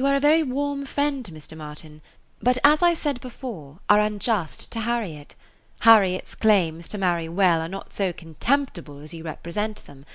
[0.00, 1.54] You are a very warm friend Mr.
[1.54, 2.00] Martin,
[2.40, 5.34] but, as I said before, are unjust to Harriet.
[5.80, 10.06] Harriet's claims to marry well are not so contemptible as you represent them.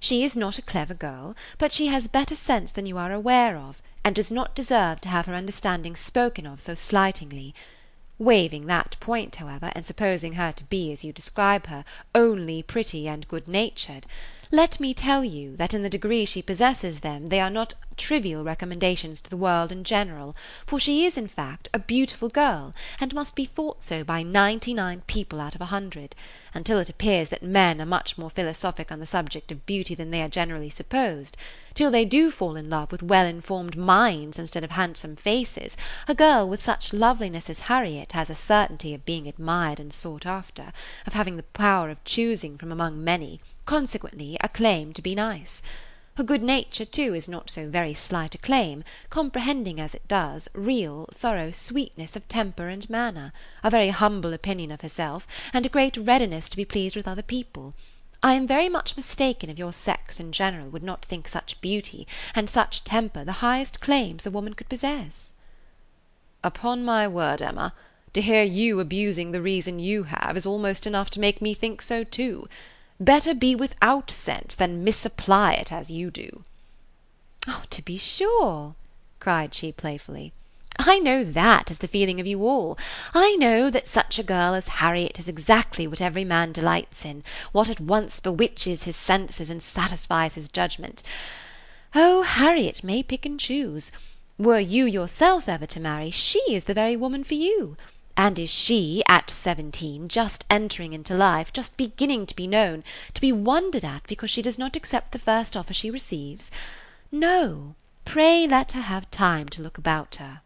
[0.00, 3.56] She is not a clever girl, but she has better sense than you are aware
[3.56, 7.54] of, and does not deserve to have her understanding spoken of so slightingly.
[8.18, 13.06] Waiving that point, however, and supposing her to be, as you describe her, only pretty
[13.06, 14.04] and good natured,
[14.50, 18.42] let me tell you that in the degree she possesses them they are not trivial
[18.42, 20.34] recommendations to the world in general,
[20.66, 24.72] for she is, in fact, a beautiful girl, and must be thought so by ninety
[24.72, 26.16] nine people out of a hundred,
[26.54, 30.10] until it appears that men are much more philosophic on the subject of beauty than
[30.10, 31.36] they are generally supposed;
[31.74, 35.76] till they do fall in love with well informed minds instead of handsome faces,
[36.06, 40.24] a girl with such loveliness as Harriet has a certainty of being admired and sought
[40.24, 40.72] after,
[41.06, 45.60] of having the power of choosing from among many consequently a claim to be nice.
[46.14, 50.48] Her good nature, too, is not so very slight a claim, comprehending as it does
[50.54, 53.30] real, thorough sweetness of temper and manner,
[53.62, 57.20] a very humble opinion of herself, and a great readiness to be pleased with other
[57.20, 57.74] people.
[58.22, 62.06] I am very much mistaken if your sex in general would not think such beauty
[62.34, 65.28] and such temper the highest claims a woman could possess."
[66.42, 67.74] "Upon my word, Emma,
[68.14, 71.82] to hear you abusing the reason you have is almost enough to make me think
[71.82, 72.48] so too.
[73.00, 76.44] Better be without sense than misapply it as you do."
[77.46, 78.74] "Oh, to be sure!"
[79.20, 80.32] cried she playfully.
[80.80, 82.76] "I know that is the feeling of you all.
[83.14, 87.22] I know that such a girl as Harriet is exactly what every man delights in,
[87.52, 91.02] what at once bewitches his senses and satisfies his judgment.
[91.94, 93.92] Oh, Harriet may pick and choose.
[94.38, 97.76] Were you yourself ever to marry, she is the very woman for you.
[98.20, 102.82] And is she, at seventeen, just entering into life, just beginning to be known,
[103.14, 106.50] to be wondered at because she does not accept the first offer she receives?
[107.12, 110.40] No, pray let her have time to look about her."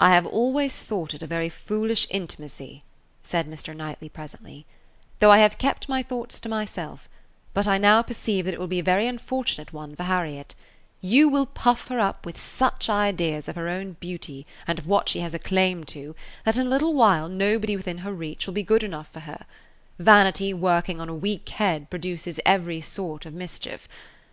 [0.00, 2.82] "I have always thought it a very foolish intimacy,"
[3.22, 3.76] said Mr.
[3.76, 4.64] Knightley presently,
[5.18, 7.10] "though I have kept my thoughts to myself;
[7.52, 10.54] but I now perceive that it will be a very unfortunate one for Harriet.
[11.00, 15.08] You will puff her up with such ideas of her own beauty, and of what
[15.08, 18.54] she has a claim to, that in a little while nobody within her reach will
[18.54, 19.46] be good enough for her.
[20.00, 23.88] Vanity working on a weak head produces every sort of mischief.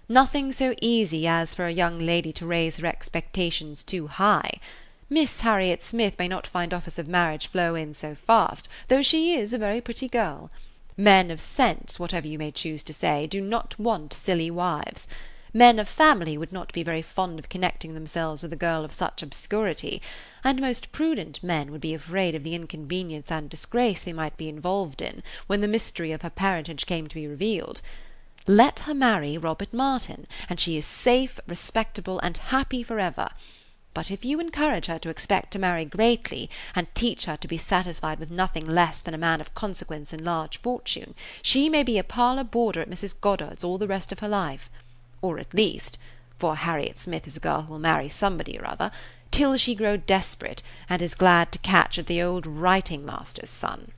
[0.09, 4.59] Nothing so easy as for a young lady to raise her expectations too high.
[5.07, 9.35] Miss Harriet Smith may not find offers of marriage flow in so fast, though she
[9.35, 10.49] is a very pretty girl.
[10.97, 15.07] Men of sense, whatever you may choose to say, do not want silly wives.
[15.57, 18.91] Men of family would not be very fond of connecting themselves with a girl of
[18.91, 20.01] such obscurity,
[20.43, 24.49] and most prudent men would be afraid of the inconvenience and disgrace they might be
[24.49, 27.79] involved in when the mystery of her parentage came to be revealed.
[28.47, 33.29] Let her marry Robert Martin, and she is safe, respectable, and happy for ever.
[33.93, 37.57] But if you encourage her to expect to marry greatly, and teach her to be
[37.57, 41.97] satisfied with nothing less than a man of consequence and large fortune, she may be
[41.97, 43.17] a parlour boarder at Mrs.
[43.21, 44.69] Goddard's all the rest of her life
[45.25, 45.97] or at least
[46.37, 48.91] for Harriet Smith is a girl who will marry somebody or other
[49.31, 53.91] till she grow desperate, and is glad to catch at the old writing master's son."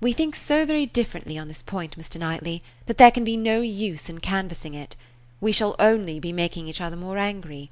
[0.00, 2.18] "We think so very differently on this point, Mr.
[2.18, 4.96] Knightley, that there can be no use in canvassing it.
[5.40, 7.70] We shall only be making each other more angry.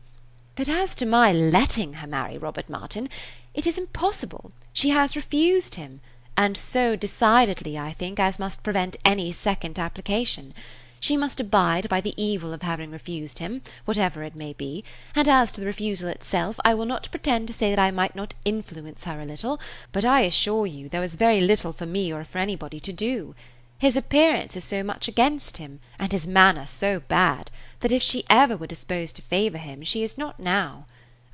[0.56, 3.08] But as to my letting her marry Robert Martin,
[3.54, 4.52] it is impossible.
[4.72, 6.00] She has refused him,
[6.36, 10.52] and so decidedly, I think, as must prevent any second application.
[11.06, 14.82] She must abide by the evil of having refused him, whatever it may be;
[15.14, 18.16] and as to the refusal itself, I will not pretend to say that I might
[18.16, 19.60] not influence her a little,
[19.92, 23.34] but I assure you there was very little for me or for anybody to do.
[23.78, 27.50] His appearance is so much against him, and his manner so bad,
[27.80, 30.86] that if she ever were disposed to favour him, she is not now.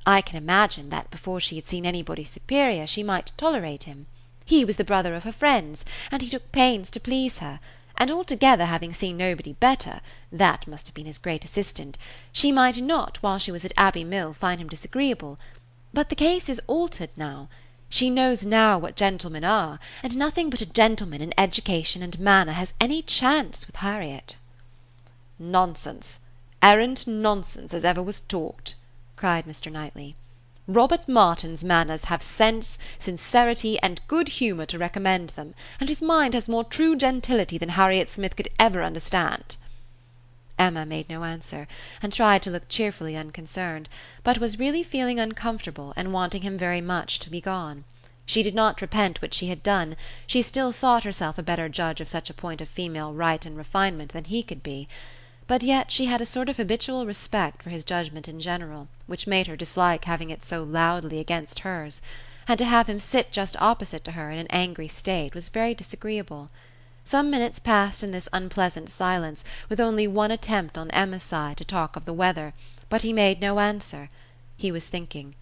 [0.05, 4.07] I can imagine that before she had seen anybody superior she might tolerate him.
[4.43, 7.61] He was the brother of her friends, and he took pains to please her
[7.97, 11.97] and altogether having seen nobody better that must have been his great assistant
[12.31, 15.37] she might not while she was at Abbey Mill find him disagreeable;
[15.93, 17.49] but the case is altered now.
[17.89, 22.53] She knows now what gentlemen are, and nothing but a gentleman in education and manner
[22.53, 24.37] has any chance with Harriet."
[25.37, 26.19] "Nonsense,
[26.63, 28.75] arrant nonsense as ever was talked!"
[29.17, 29.69] cried Mr.
[29.69, 30.15] Knightley.
[30.67, 36.35] Robert Martin's manners have sense, sincerity, and good humour to recommend them, and his mind
[36.35, 39.57] has more true gentility than Harriet Smith could ever understand."
[40.59, 41.67] Emma made no answer,
[42.03, 43.89] and tried to look cheerfully unconcerned,
[44.23, 47.83] but was really feeling uncomfortable and wanting him very much to be gone.
[48.27, 49.95] She did not repent what she had done;
[50.27, 53.57] she still thought herself a better judge of such a point of female right and
[53.57, 54.87] refinement than he could be.
[55.51, 59.27] But yet she had a sort of habitual respect for his judgment in general, which
[59.27, 62.01] made her dislike having it so loudly against hers;
[62.47, 65.73] and to have him sit just opposite to her in an angry state was very
[65.73, 66.49] disagreeable.
[67.03, 71.65] Some minutes passed in this unpleasant silence, with only one attempt on Emma's side to
[71.65, 72.53] talk of the weather,
[72.87, 74.09] but he made no answer.
[74.55, 75.35] He was thinking.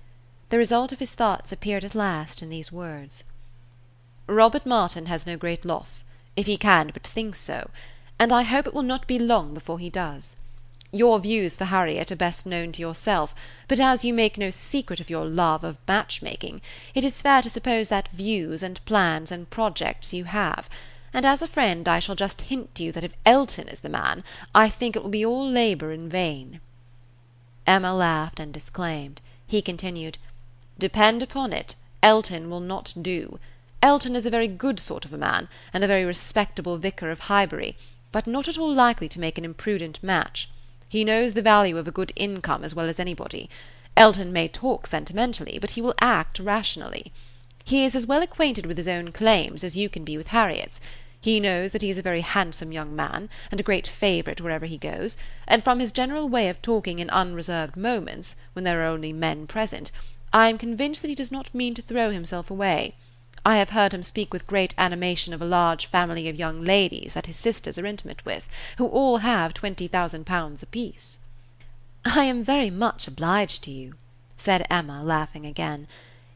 [0.50, 3.24] The result of his thoughts appeared at last in these words:
[4.26, 6.04] "Robert Martin has no great loss,
[6.36, 7.70] if he can but think so
[8.20, 10.36] and I hope it will not be long before he does.
[10.92, 13.34] Your views for Harriet are best known to yourself,
[13.70, 16.62] but as you make no secret of your love of match making,
[16.94, 20.70] it is fair to suppose that views and plans and projects you have;
[21.14, 23.88] and as a friend I shall just hint to you that if Elton is the
[23.88, 26.60] man, I think it will be all labour in vain."
[27.66, 29.22] Emma laughed and disclaimed.
[29.48, 30.18] He continued:
[30.78, 33.40] "Depend upon it, Elton will not do.
[33.82, 37.22] Elton is a very good sort of a man, and a very respectable vicar of
[37.22, 37.78] Highbury
[38.12, 40.50] but not at all likely to make an imprudent match.
[40.88, 43.50] He knows the value of a good income as well as anybody.
[43.96, 47.12] Elton may talk sentimentally, but he will act rationally.
[47.64, 50.82] He is as well acquainted with his own claims as you can be with Harriet's.
[51.22, 54.66] He knows that he is a very handsome young man, and a great favourite wherever
[54.66, 55.18] he goes,
[55.48, 59.46] and from his general way of talking in unreserved moments, when there are only men
[59.46, 59.92] present,
[60.32, 62.96] I am convinced that he does not mean to throw himself away.
[63.46, 67.14] I have heard him speak with great animation of a large family of young ladies
[67.14, 71.20] that his sisters are intimate with, who all have twenty thousand pounds apiece."
[72.04, 73.94] "I am very much obliged to you,"
[74.38, 75.88] said Emma, laughing again.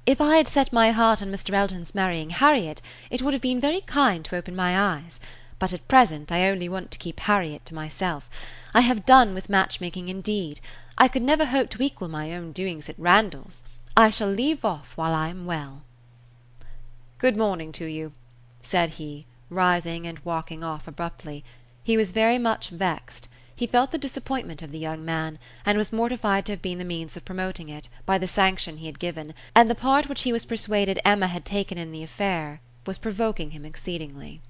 [0.06, 1.54] "If I had set my heart on Mr.
[1.54, 5.20] Elton's marrying Harriet, it would have been very kind to open my eyes;
[5.60, 8.30] but at present I only want to keep Harriet to myself.
[8.74, 10.62] I have done with match making indeed.
[10.98, 13.62] I could never hope to equal my own doings at Randalls.
[13.98, 15.82] I shall leave off while I am well."
[17.24, 18.12] "Good morning to you,"
[18.64, 21.46] said he, rising and walking off abruptly.
[21.82, 23.30] He was very much vexed.
[23.56, 26.84] He felt the disappointment of the young man, and was mortified to have been the
[26.84, 30.34] means of promoting it, by the sanction he had given, and the part which he
[30.34, 34.42] was persuaded Emma had taken in the affair was provoking him exceedingly.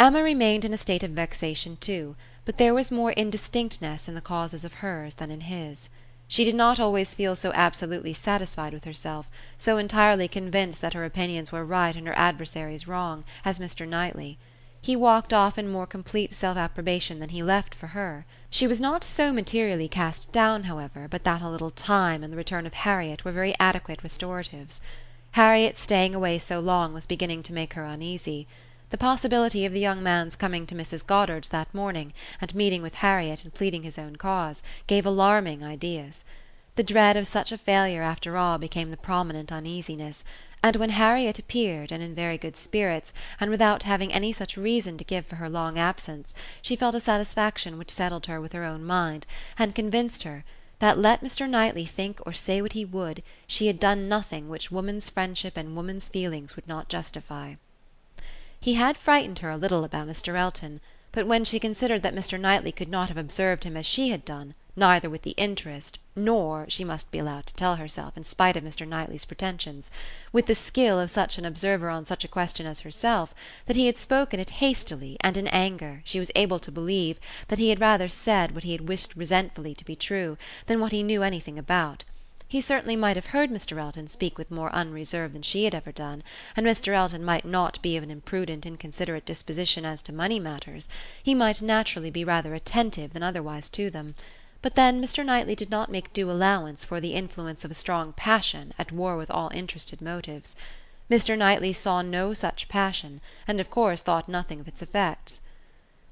[0.00, 2.16] Emma remained in a state of vexation too,
[2.46, 5.90] but there was more indistinctness in the causes of hers than in his.
[6.26, 9.28] She did not always feel so absolutely satisfied with herself,
[9.58, 13.86] so entirely convinced that her opinions were right and her adversaries wrong, as Mr.
[13.86, 14.38] Knightley.
[14.80, 18.26] He walked off in more complete self approbation than he left for her.
[18.50, 22.36] She was not so materially cast down, however, but that a little time and the
[22.36, 24.80] return of Harriet were very adequate restoratives.
[25.32, 28.46] Harriet's staying away so long was beginning to make her uneasy.
[28.94, 31.04] The possibility of the young man's coming to Mrs.
[31.04, 36.24] Goddard's that morning, and meeting with Harriet and pleading his own cause, gave alarming ideas.
[36.76, 40.22] The dread of such a failure after all became the prominent uneasiness,
[40.62, 44.96] and when Harriet appeared, and in very good spirits, and without having any such reason
[44.98, 46.32] to give for her long absence,
[46.62, 49.26] she felt a satisfaction which settled her with her own mind,
[49.58, 50.44] and convinced her
[50.78, 51.50] that let Mr.
[51.50, 55.74] Knightley think or say what he would, she had done nothing which woman's friendship and
[55.74, 57.54] woman's feelings would not justify.
[58.64, 60.38] He had frightened her a little about Mr.
[60.38, 60.80] Elton,
[61.12, 62.40] but when she considered that Mr.
[62.40, 66.64] Knightley could not have observed him as she had done, neither with the interest, nor,
[66.70, 68.88] she must be allowed to tell herself, in spite of Mr.
[68.88, 69.90] Knightley's pretensions,
[70.32, 73.34] with the skill of such an observer on such a question as herself,
[73.66, 77.58] that he had spoken it hastily and in anger, she was able to believe that
[77.58, 81.02] he had rather said what he had wished resentfully to be true, than what he
[81.02, 82.02] knew anything about.
[82.54, 83.78] He certainly might have heard Mr.
[83.80, 86.22] Elton speak with more unreserve than she had ever done,
[86.56, 86.92] and Mr.
[86.94, 90.88] Elton might not be of an imprudent inconsiderate disposition as to money matters;
[91.20, 94.14] he might naturally be rather attentive than otherwise to them;
[94.62, 95.26] but then Mr.
[95.26, 99.16] Knightley did not make due allowance for the influence of a strong passion at war
[99.16, 100.54] with all interested motives.
[101.10, 101.36] Mr.
[101.36, 105.40] Knightley saw no such passion, and of course thought nothing of its effects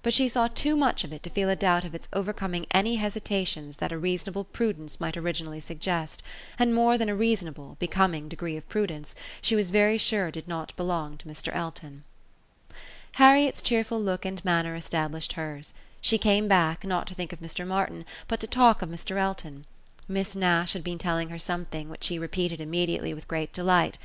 [0.03, 2.97] but she saw too much of it to feel a doubt of its overcoming any
[2.97, 6.23] hesitations that a reasonable prudence might originally suggest,
[6.59, 10.75] and more than a reasonable, becoming degree of prudence she was very sure did not
[10.77, 11.55] belong to Mr.
[11.55, 12.03] Elton.
[13.13, 15.75] Harriet's cheerful look and manner established hers.
[16.01, 17.67] She came back, not to think of Mr.
[17.67, 19.17] Martin, but to talk of Mr.
[19.19, 19.67] Elton.
[20.09, 23.99] Miss Nash had been telling her something which she repeated immediately with great delight.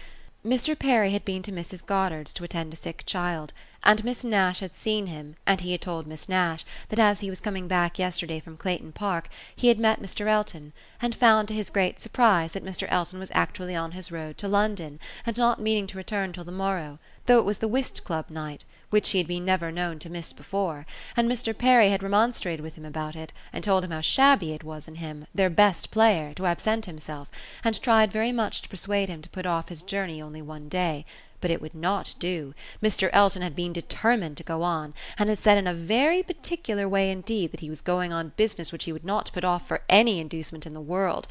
[0.45, 0.77] Mr.
[0.77, 1.85] Perry had been to Mrs.
[1.85, 3.51] Goddard's to attend a sick child,
[3.87, 7.29] and Miss Nash had seen him and he had told Miss Nash that as he
[7.29, 10.27] was coming back yesterday from Clayton Park he had met Mr.
[10.27, 12.85] Elton, and found to his great surprise that Mr.
[12.89, 16.51] Elton was actually on his road to London, and not meaning to return till the
[16.51, 20.09] morrow, though it was the whist club night which he had been never known to
[20.09, 21.57] miss before, and Mr.
[21.57, 24.95] Perry had remonstrated with him about it, and told him how shabby it was in
[24.95, 27.29] him, their best player, to absent himself,
[27.63, 31.05] and tried very much to persuade him to put off his journey only one day,
[31.41, 32.53] but it would not do.
[32.81, 33.09] Mr.
[33.13, 37.11] Elton had been determined to go on, and had said in a very particular way
[37.11, 40.19] indeed that he was going on business which he would not put off for any
[40.19, 41.27] inducement in the world,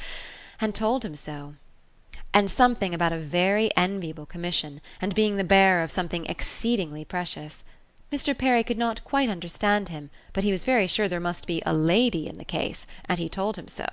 [0.60, 1.54] and told him so
[2.36, 7.64] and something about a very enviable commission, and being the bearer of something exceedingly precious.
[8.12, 8.36] Mr.
[8.36, 11.72] Perry could not quite understand him, but he was very sure there must be a
[11.72, 13.86] lady in the case, and he told him so.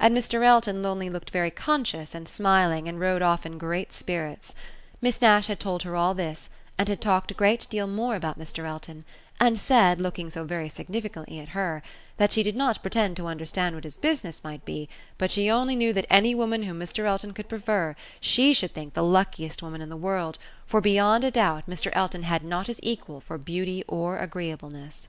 [0.00, 0.44] And Mr.
[0.44, 4.56] Elton only looked very conscious and smiling, and rode off in great spirits.
[5.00, 6.48] Miss Nash had told her all this,
[6.78, 8.64] and had talked a great deal more about Mr.
[8.64, 9.04] Elton,
[9.40, 11.82] and said, looking so very significantly at her,
[12.16, 15.74] that she did not pretend to understand what his business might be, but she only
[15.74, 17.04] knew that any woman whom Mr.
[17.04, 21.30] Elton could prefer, she should think the luckiest woman in the world, for beyond a
[21.30, 21.90] doubt Mr.
[21.92, 25.08] Elton had not his equal for beauty or agreeableness.